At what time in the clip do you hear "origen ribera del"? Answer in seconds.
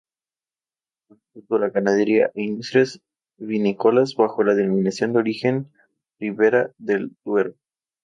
5.19-7.11